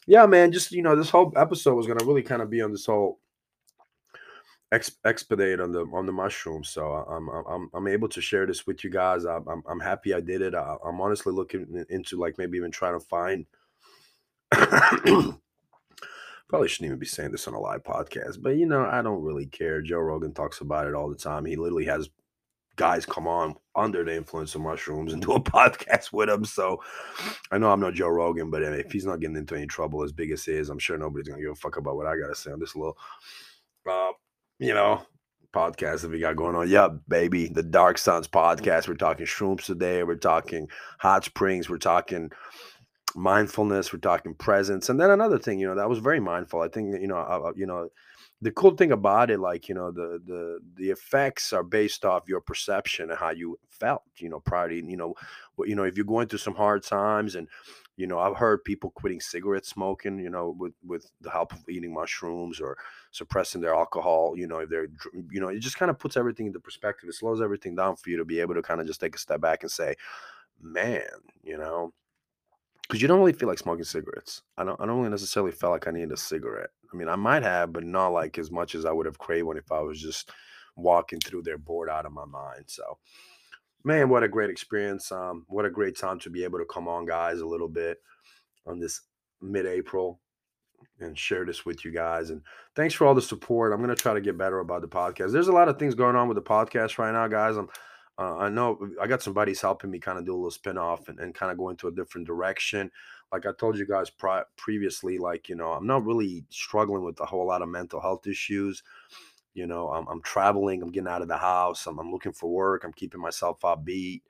yeah, 0.05 0.25
man, 0.25 0.51
just 0.51 0.71
you 0.71 0.81
know, 0.81 0.95
this 0.95 1.09
whole 1.09 1.33
episode 1.35 1.75
was 1.75 1.87
gonna 1.87 2.05
really 2.05 2.23
kind 2.23 2.41
of 2.41 2.49
be 2.49 2.61
on 2.61 2.71
this 2.71 2.85
whole 2.85 3.19
ex- 4.71 4.97
expedite 5.05 5.59
on 5.59 5.71
the 5.71 5.81
on 5.93 6.05
the 6.05 6.11
mushrooms. 6.11 6.69
So 6.69 6.91
I'm 6.91 7.29
I'm 7.29 7.69
I'm 7.73 7.87
able 7.87 8.09
to 8.09 8.21
share 8.21 8.45
this 8.45 8.67
with 8.67 8.83
you 8.83 8.89
guys. 8.89 9.25
I'm 9.25 9.47
I'm, 9.47 9.63
I'm 9.69 9.79
happy 9.79 10.13
I 10.13 10.19
did 10.19 10.41
it. 10.41 10.55
I, 10.55 10.75
am 10.85 11.01
honestly 11.01 11.33
looking 11.33 11.85
into 11.89 12.19
like 12.19 12.37
maybe 12.37 12.57
even 12.57 12.71
trying 12.71 12.99
to 12.99 13.05
find. 13.05 13.45
Probably 16.49 16.67
shouldn't 16.67 16.87
even 16.87 16.99
be 16.99 17.05
saying 17.05 17.31
this 17.31 17.47
on 17.47 17.53
a 17.53 17.59
live 17.59 17.83
podcast, 17.83 18.41
but 18.41 18.55
you 18.55 18.65
know, 18.65 18.83
I 18.83 19.03
don't 19.03 19.21
really 19.21 19.45
care. 19.45 19.83
Joe 19.83 19.99
Rogan 19.99 20.33
talks 20.33 20.61
about 20.61 20.87
it 20.87 20.95
all 20.95 21.07
the 21.07 21.15
time. 21.15 21.45
He 21.45 21.55
literally 21.55 21.85
has 21.85 22.09
guys 22.75 23.05
come 23.05 23.27
on 23.27 23.53
under 23.75 24.05
the 24.05 24.15
influence 24.15 24.55
of 24.55 24.61
mushrooms 24.61 25.11
and 25.11 25.21
do 25.21 25.33
a 25.33 25.39
podcast 25.43 26.13
with 26.13 26.29
him. 26.29 26.45
So 26.45 26.81
I 27.51 27.57
know 27.59 27.71
I'm 27.71 27.81
not 27.81 27.93
Joe 27.93 28.07
Rogan, 28.07 28.49
but 28.49 28.63
if 28.63 28.91
he's 28.91 29.05
not 29.05 29.19
getting 29.19 29.35
into 29.35 29.55
any 29.55 29.67
trouble 29.67 30.01
as 30.01 30.11
big 30.11 30.31
as 30.31 30.45
he 30.45 30.53
is, 30.53 30.69
I'm 30.69 30.79
sure 30.79 30.97
nobody's 30.97 31.27
gonna 31.27 31.41
give 31.41 31.51
a 31.51 31.55
fuck 31.55 31.77
about 31.77 31.97
what 31.97 32.07
I 32.07 32.17
gotta 32.17 32.33
say 32.33 32.51
on 32.51 32.59
this 32.59 32.75
little, 32.75 32.97
uh, 33.87 34.11
you 34.59 34.73
know, 34.73 35.01
podcast 35.53 36.01
that 36.01 36.11
we 36.11 36.19
got 36.19 36.35
going 36.35 36.55
on. 36.55 36.69
Yep, 36.69 36.91
baby, 37.07 37.47
the 37.47 37.63
Dark 37.63 37.97
Suns 37.97 38.27
podcast. 38.27 38.87
We're 38.87 38.95
talking 38.95 39.25
shrooms 39.25 39.63
today. 39.63 40.03
We're 40.03 40.15
talking 40.15 40.67
hot 40.99 41.25
springs. 41.25 41.69
We're 41.69 41.77
talking 41.77 42.31
mindfulness. 43.15 43.91
We're 43.91 43.99
talking 43.99 44.35
presence. 44.35 44.89
And 44.89 44.99
then 44.99 45.09
another 45.09 45.39
thing, 45.39 45.59
you 45.59 45.67
know, 45.67 45.75
that 45.75 45.89
was 45.89 45.99
very 45.99 46.19
mindful. 46.19 46.61
I 46.61 46.67
think 46.67 47.01
you 47.01 47.07
know, 47.07 47.17
uh, 47.17 47.53
you 47.55 47.65
know 47.65 47.89
the 48.41 48.51
cool 48.51 48.71
thing 48.71 48.91
about 48.91 49.29
it 49.29 49.39
like 49.39 49.67
you 49.67 49.75
know 49.75 49.91
the 49.91 50.21
the 50.25 50.59
the 50.75 50.89
effects 50.89 51.51
are 51.51 51.63
based 51.63 52.05
off 52.05 52.27
your 52.27 52.39
perception 52.39 53.09
and 53.09 53.19
how 53.19 53.31
you 53.31 53.59
felt 53.69 54.03
you 54.17 54.29
know 54.29 54.39
prior 54.39 54.69
to 54.69 54.75
you 54.75 54.95
know 54.95 55.13
you 55.65 55.75
know 55.75 55.83
if 55.83 55.97
you're 55.97 56.05
going 56.05 56.27
through 56.27 56.39
some 56.39 56.55
hard 56.55 56.83
times 56.83 57.35
and 57.35 57.47
you 57.99 58.07
know 58.07 58.17
i've 58.17 58.37
heard 58.37 58.63
people 58.63 58.91
quitting 58.91 59.19
cigarette 59.19 59.65
smoking 59.65 60.17
you 60.17 60.29
know 60.29 60.55
with 60.57 60.73
with 60.85 61.11
the 61.19 61.29
help 61.29 61.51
of 61.51 61.67
eating 61.67 61.93
mushrooms 61.93 62.61
or 62.61 62.77
suppressing 63.11 63.59
their 63.59 63.75
alcohol 63.75 64.33
you 64.37 64.47
know 64.47 64.59
if 64.59 64.69
they're 64.69 64.87
you 65.29 65.41
know 65.41 65.49
it 65.49 65.59
just 65.59 65.77
kind 65.77 65.91
of 65.91 65.99
puts 65.99 66.15
everything 66.15 66.47
into 66.47 66.61
perspective 66.61 67.09
it 67.09 67.13
slows 67.13 67.41
everything 67.41 67.75
down 67.75 67.97
for 67.97 68.09
you 68.09 68.17
to 68.17 68.23
be 68.23 68.39
able 68.39 68.55
to 68.55 68.61
kind 68.61 68.79
of 68.79 68.87
just 68.87 69.01
take 69.01 69.15
a 69.15 69.19
step 69.19 69.41
back 69.41 69.63
and 69.63 69.71
say 69.71 69.93
man 70.61 71.03
you 71.43 71.57
know 71.57 71.91
because 72.83 73.01
you 73.03 73.07
don't 73.07 73.19
really 73.19 73.33
feel 73.33 73.47
like 73.47 73.59
smoking 73.59 73.83
cigarettes. 73.83 74.41
I 74.57 74.63
don't. 74.63 74.81
I 74.81 74.87
don't 74.87 74.97
really 74.97 75.11
necessarily 75.11 75.51
feel 75.51 75.69
like 75.69 75.87
I 75.87 75.91
need 75.91 76.11
a 76.11 76.17
cigarette. 76.17 76.71
I 76.91 76.97
mean, 76.97 77.07
I 77.07 77.15
might 77.15 77.43
have, 77.43 77.71
but 77.71 77.83
not 77.83 78.07
like 78.07 78.39
as 78.39 78.49
much 78.49 78.73
as 78.73 78.83
I 78.83 78.91
would 78.91 79.05
have 79.05 79.19
craved 79.19 79.45
one 79.45 79.57
if 79.57 79.71
I 79.71 79.79
was 79.79 80.01
just 80.01 80.31
walking 80.75 81.19
through 81.19 81.43
there 81.43 81.59
bored 81.59 81.87
out 81.87 82.07
of 82.07 82.13
my 82.13 82.25
mind. 82.25 82.63
So, 82.65 82.97
man, 83.83 84.09
what 84.09 84.23
a 84.23 84.27
great 84.27 84.49
experience. 84.49 85.11
Um, 85.11 85.45
what 85.47 85.65
a 85.65 85.69
great 85.69 85.97
time 85.97 86.19
to 86.19 86.29
be 86.29 86.43
able 86.43 86.59
to 86.59 86.65
come 86.65 86.87
on, 86.87 87.05
guys, 87.05 87.39
a 87.39 87.45
little 87.45 87.67
bit 87.67 87.97
on 88.65 88.79
this 88.79 89.01
mid-April 89.41 90.19
and 90.99 91.17
share 91.17 91.45
this 91.45 91.65
with 91.65 91.83
you 91.85 91.91
guys. 91.91 92.29
And 92.29 92.41
thanks 92.75 92.93
for 92.93 93.07
all 93.07 93.15
the 93.15 93.21
support. 93.21 93.73
I'm 93.73 93.81
gonna 93.81 93.95
try 93.95 94.13
to 94.13 94.21
get 94.21 94.37
better 94.37 94.59
about 94.59 94.81
the 94.81 94.87
podcast. 94.87 95.31
There's 95.31 95.47
a 95.47 95.53
lot 95.53 95.69
of 95.69 95.79
things 95.79 95.95
going 95.95 96.15
on 96.15 96.27
with 96.27 96.35
the 96.35 96.41
podcast 96.41 96.97
right 96.97 97.13
now, 97.13 97.27
guys. 97.27 97.57
I'm 97.57 97.69
uh, 98.19 98.35
I 98.35 98.49
know 98.49 98.77
I 99.01 99.07
got 99.07 99.21
some 99.21 99.33
buddies 99.33 99.61
helping 99.61 99.89
me 99.89 99.99
kind 99.99 100.19
of 100.19 100.25
do 100.25 100.33
a 100.33 100.35
little 100.35 100.51
spin 100.51 100.77
off 100.77 101.07
and, 101.07 101.19
and 101.19 101.33
kind 101.33 101.53
of 101.53 101.57
go 101.57 101.69
into 101.69 101.87
a 101.87 101.91
different 101.91 102.27
direction. 102.27 102.91
Like 103.31 103.45
I 103.45 103.51
told 103.57 103.77
you 103.77 103.87
guys 103.87 104.09
pri- 104.09 104.43
previously, 104.57 105.17
like, 105.17 105.47
you 105.47 105.55
know, 105.55 105.71
I'm 105.71 105.87
not 105.87 106.05
really 106.05 106.43
struggling 106.49 107.05
with 107.05 107.17
a 107.21 107.25
whole 107.25 107.47
lot 107.47 107.61
of 107.61 107.69
mental 107.69 108.01
health 108.01 108.27
issues. 108.27 108.83
You 109.59 109.67
know, 109.67 109.89
I'm, 109.89 110.07
I'm 110.07 110.21
traveling, 110.21 110.81
I'm 110.81 110.91
getting 110.91 111.09
out 111.09 111.21
of 111.21 111.27
the 111.27 111.37
house, 111.37 111.85
I'm, 111.85 111.99
I'm 111.99 112.11
looking 112.11 112.33
for 112.33 112.49
work, 112.49 112.83
I'm 112.83 112.93
keeping 112.93 113.21
myself 113.21 113.59
upbeat, 113.61 114.21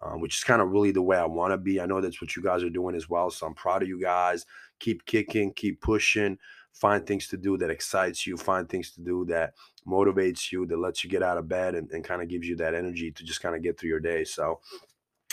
uh, 0.00 0.12
which 0.12 0.36
is 0.36 0.44
kind 0.44 0.62
of 0.62 0.70
really 0.70 0.92
the 0.92 1.02
way 1.02 1.16
I 1.16 1.26
want 1.26 1.52
to 1.52 1.58
be. 1.58 1.80
I 1.80 1.86
know 1.86 2.00
that's 2.00 2.20
what 2.20 2.36
you 2.36 2.42
guys 2.42 2.62
are 2.62 2.70
doing 2.70 2.94
as 2.94 3.08
well. 3.08 3.30
So 3.30 3.46
I'm 3.46 3.54
proud 3.54 3.82
of 3.82 3.88
you 3.88 4.00
guys. 4.00 4.46
Keep 4.78 5.06
kicking, 5.06 5.52
keep 5.52 5.80
pushing 5.80 6.38
find 6.78 7.06
things 7.06 7.26
to 7.28 7.36
do 7.36 7.56
that 7.58 7.70
excites 7.70 8.26
you, 8.26 8.36
find 8.36 8.68
things 8.68 8.90
to 8.92 9.00
do 9.00 9.24
that 9.26 9.54
motivates 9.86 10.52
you, 10.52 10.66
that 10.66 10.78
lets 10.78 11.02
you 11.02 11.10
get 11.10 11.22
out 11.22 11.38
of 11.38 11.48
bed 11.48 11.74
and, 11.74 11.90
and 11.90 12.04
kind 12.04 12.22
of 12.22 12.28
gives 12.28 12.46
you 12.46 12.56
that 12.56 12.74
energy 12.74 13.10
to 13.10 13.24
just 13.24 13.42
kind 13.42 13.56
of 13.56 13.62
get 13.62 13.78
through 13.78 13.88
your 13.88 14.00
day. 14.00 14.24
So 14.24 14.60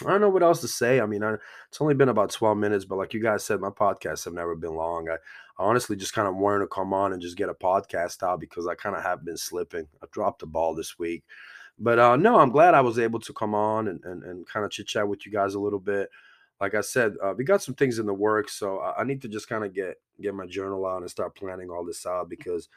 I 0.05 0.09
don't 0.09 0.21
know 0.21 0.29
what 0.29 0.43
else 0.43 0.61
to 0.61 0.67
say. 0.67 0.99
I 0.99 1.05
mean, 1.05 1.23
I, 1.23 1.35
it's 1.69 1.79
only 1.79 1.93
been 1.93 2.09
about 2.09 2.31
12 2.31 2.57
minutes, 2.57 2.85
but 2.85 2.97
like 2.97 3.13
you 3.13 3.21
guys 3.21 3.43
said, 3.43 3.59
my 3.59 3.69
podcasts 3.69 4.25
have 4.25 4.33
never 4.33 4.55
been 4.55 4.75
long. 4.75 5.07
I, 5.09 5.17
I 5.57 5.63
honestly 5.63 5.95
just 5.95 6.13
kind 6.13 6.27
of 6.27 6.35
wanted 6.35 6.59
to 6.59 6.67
come 6.67 6.93
on 6.93 7.13
and 7.13 7.21
just 7.21 7.37
get 7.37 7.49
a 7.49 7.53
podcast 7.53 8.23
out 8.23 8.39
because 8.39 8.67
I 8.67 8.75
kind 8.75 8.95
of 8.95 9.03
have 9.03 9.23
been 9.23 9.37
slipping. 9.37 9.87
I 10.01 10.07
dropped 10.11 10.39
the 10.39 10.47
ball 10.47 10.75
this 10.75 10.99
week. 10.99 11.23
But 11.77 11.99
uh, 11.99 12.15
no, 12.15 12.39
I'm 12.39 12.51
glad 12.51 12.73
I 12.73 12.81
was 12.81 12.99
able 12.99 13.19
to 13.19 13.33
come 13.33 13.53
on 13.53 13.89
and, 13.89 14.03
and, 14.05 14.23
and 14.23 14.47
kind 14.47 14.65
of 14.65 14.71
chit 14.71 14.87
chat 14.87 15.07
with 15.07 15.25
you 15.25 15.31
guys 15.31 15.55
a 15.55 15.59
little 15.59 15.79
bit 15.79 16.09
like 16.61 16.73
I 16.73 16.81
said, 16.81 17.15
uh, 17.21 17.33
we 17.37 17.43
got 17.43 17.61
some 17.61 17.75
things 17.75 17.99
in 17.99 18.05
the 18.05 18.13
works, 18.13 18.53
so 18.53 18.79
I, 18.79 19.01
I 19.01 19.03
need 19.03 19.21
to 19.23 19.27
just 19.27 19.49
kind 19.49 19.63
of 19.65 19.73
get 19.73 19.97
get 20.21 20.33
my 20.33 20.45
journal 20.45 20.85
out 20.85 21.01
and 21.01 21.11
start 21.11 21.35
planning 21.35 21.69
all 21.69 21.83
this 21.83 22.05
out 22.05 22.29
because 22.29 22.69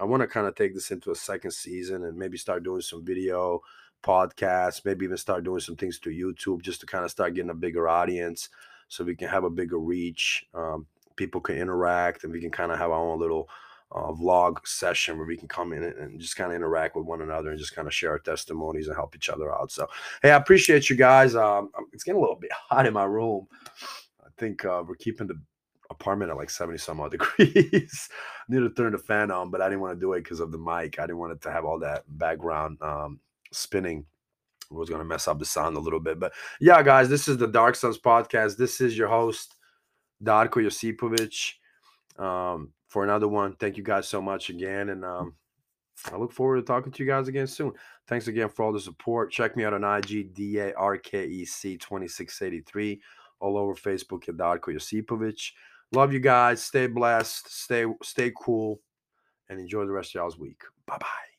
I 0.00 0.04
want 0.04 0.22
to 0.22 0.26
kind 0.26 0.46
of 0.46 0.54
take 0.54 0.74
this 0.74 0.90
into 0.90 1.10
a 1.10 1.16
second 1.16 1.50
season 1.50 2.04
and 2.04 2.16
maybe 2.16 2.38
start 2.38 2.64
doing 2.64 2.80
some 2.80 3.04
video 3.04 3.60
podcasts, 4.02 4.84
maybe 4.84 5.04
even 5.04 5.16
start 5.16 5.44
doing 5.44 5.60
some 5.60 5.76
things 5.76 5.98
through 5.98 6.14
YouTube 6.14 6.62
just 6.62 6.80
to 6.80 6.86
kind 6.86 7.04
of 7.04 7.10
start 7.10 7.34
getting 7.34 7.50
a 7.50 7.54
bigger 7.54 7.88
audience 7.88 8.48
so 8.88 9.04
we 9.04 9.14
can 9.14 9.28
have 9.28 9.44
a 9.44 9.50
bigger 9.50 9.78
reach. 9.78 10.46
Um, 10.54 10.86
people 11.18 11.40
can 11.42 11.56
interact 11.56 12.24
and 12.24 12.32
we 12.32 12.40
can 12.40 12.50
kind 12.50 12.72
of 12.72 12.78
have 12.78 12.90
our 12.90 12.98
own 12.98 13.20
little 13.20 13.50
uh, 13.92 14.12
vlog 14.12 14.66
session 14.66 15.16
where 15.16 15.26
we 15.26 15.36
can 15.36 15.48
come 15.48 15.72
in 15.72 15.82
and 15.82 16.20
just 16.20 16.36
kind 16.36 16.50
of 16.50 16.56
interact 16.56 16.94
with 16.94 17.06
one 17.06 17.22
another 17.22 17.50
and 17.50 17.58
just 17.58 17.74
kind 17.74 17.88
of 17.88 17.94
share 17.94 18.12
our 18.12 18.18
testimonies 18.18 18.86
and 18.86 18.96
help 18.96 19.14
each 19.16 19.28
other 19.28 19.52
out. 19.54 19.70
So, 19.70 19.86
hey, 20.22 20.30
I 20.30 20.36
appreciate 20.36 20.88
you 20.88 20.96
guys. 20.96 21.34
Um, 21.34 21.70
it's 21.92 22.04
getting 22.04 22.18
a 22.18 22.20
little 22.20 22.36
bit 22.36 22.52
hot 22.68 22.86
in 22.86 22.94
my 22.94 23.04
room. 23.04 23.46
I 24.22 24.28
think 24.38 24.64
uh, 24.64 24.84
we're 24.86 24.94
keeping 24.96 25.26
the 25.26 25.40
apartment 25.90 26.30
at 26.30 26.36
like 26.36 26.50
70 26.50 26.78
some 26.78 27.00
odd 27.00 27.10
degrees. 27.12 28.08
I 28.12 28.54
Need 28.54 28.60
to 28.60 28.70
turn 28.70 28.92
the 28.92 28.98
fan 28.98 29.30
on, 29.30 29.50
but 29.50 29.60
I 29.60 29.68
didn't 29.68 29.80
want 29.80 29.96
to 29.96 30.00
do 30.00 30.12
it 30.12 30.24
because 30.24 30.40
of 30.40 30.52
the 30.52 30.58
mic. 30.58 30.98
I 30.98 31.02
didn't 31.02 31.18
want 31.18 31.32
it 31.32 31.40
to 31.42 31.52
have 31.52 31.64
all 31.64 31.78
that 31.80 32.04
background 32.08 32.78
um, 32.82 33.20
spinning. 33.52 34.04
Was 34.70 34.90
going 34.90 35.00
to 35.00 35.04
mess 35.06 35.26
up 35.26 35.38
the 35.38 35.46
sound 35.46 35.78
a 35.78 35.80
little 35.80 35.98
bit. 35.98 36.20
But 36.20 36.34
yeah, 36.60 36.82
guys, 36.82 37.08
this 37.08 37.26
is 37.26 37.38
the 37.38 37.46
Dark 37.46 37.74
Suns 37.74 37.96
podcast. 37.96 38.58
This 38.58 38.82
is 38.82 38.98
your 38.98 39.08
host, 39.08 39.54
Darko 40.22 40.64
Josipovic. 40.64 41.54
Um, 42.18 42.72
for 42.88 43.04
another 43.04 43.28
one. 43.28 43.54
Thank 43.54 43.76
you 43.76 43.84
guys 43.84 44.08
so 44.08 44.20
much 44.20 44.50
again. 44.50 44.88
And 44.88 45.04
um, 45.04 45.34
I 46.10 46.16
look 46.16 46.32
forward 46.32 46.56
to 46.56 46.62
talking 46.62 46.90
to 46.90 47.04
you 47.04 47.08
guys 47.08 47.28
again 47.28 47.46
soon. 47.46 47.72
Thanks 48.06 48.26
again 48.26 48.48
for 48.48 48.64
all 48.64 48.72
the 48.72 48.80
support. 48.80 49.30
Check 49.30 49.56
me 49.56 49.64
out 49.64 49.74
on 49.74 49.84
IG, 49.84 50.34
D 50.34 50.58
A 50.58 50.74
R 50.74 50.96
K 50.96 51.26
E 51.26 51.44
C 51.44 51.76
2683, 51.76 53.00
all 53.40 53.56
over 53.56 53.74
Facebook 53.74 54.28
at 54.28 54.36
Darko 54.36 54.74
Josipovic. 54.74 55.52
Love 55.92 56.12
you 56.12 56.20
guys. 56.20 56.64
Stay 56.64 56.86
blessed. 56.86 57.50
Stay 57.50 57.84
stay 58.02 58.32
cool. 58.36 58.80
And 59.50 59.60
enjoy 59.60 59.86
the 59.86 59.92
rest 59.92 60.10
of 60.10 60.20
y'all's 60.20 60.38
week. 60.38 60.60
Bye 60.86 60.98
bye. 60.98 61.37